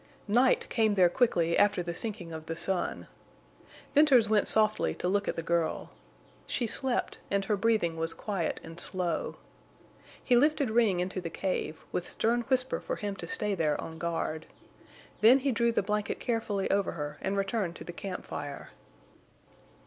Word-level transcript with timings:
Night 0.27 0.65
came 0.67 0.95
there 0.95 1.09
quickly 1.09 1.55
after 1.55 1.83
the 1.83 1.93
sinking 1.93 2.31
of 2.31 2.47
the 2.47 2.55
sun. 2.55 3.05
Venters 3.93 4.27
went 4.27 4.47
softly 4.47 4.95
to 4.95 5.07
look 5.07 5.27
at 5.27 5.35
the 5.35 5.43
girl. 5.43 5.91
She 6.47 6.65
slept, 6.65 7.19
and 7.29 7.45
her 7.45 7.55
breathing 7.55 7.95
was 7.97 8.15
quiet 8.15 8.59
and 8.63 8.79
slow. 8.79 9.35
He 10.23 10.35
lifted 10.35 10.71
Ring 10.71 10.99
into 11.01 11.21
the 11.21 11.29
cave, 11.29 11.85
with 11.91 12.09
stern 12.09 12.41
whisper 12.49 12.79
for 12.79 12.95
him 12.95 13.15
to 13.17 13.27
stay 13.27 13.53
there 13.53 13.79
on 13.79 13.99
guard. 13.99 14.47
Then 15.19 15.37
he 15.37 15.51
drew 15.51 15.71
the 15.71 15.83
blanket 15.83 16.19
carefully 16.19 16.67
over 16.71 16.93
her 16.93 17.19
and 17.21 17.37
returned 17.37 17.75
to 17.75 17.83
the 17.83 17.93
camp 17.93 18.25
fire. 18.25 18.71